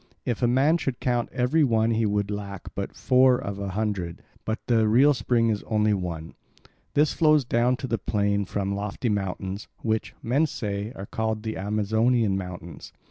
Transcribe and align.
If 0.25 0.41
a 0.41 0.47
man 0.47 0.77
should 0.79 0.99
count 0.99 1.29
every 1.31 1.63
one 1.63 1.91
he 1.91 2.07
would 2.07 2.31
lack 2.31 2.73
but 2.73 2.95
four 2.95 3.37
of 3.37 3.59
a 3.59 3.67
hundred, 3.69 4.23
but 4.45 4.57
the 4.65 4.87
real 4.87 5.13
spring 5.13 5.49
is 5.49 5.61
only 5.67 5.93
one. 5.93 6.33
This 6.95 7.13
flows 7.13 7.45
down 7.45 7.75
to 7.75 7.87
the 7.87 7.99
plain 7.99 8.45
from 8.45 8.73
lofty 8.73 9.09
mountains, 9.09 9.67
which, 9.83 10.15
men 10.23 10.47
say, 10.47 10.91
are 10.95 11.05
called 11.05 11.43
the 11.43 11.55
Amazonian 11.55 12.35
mountains. 12.35 12.91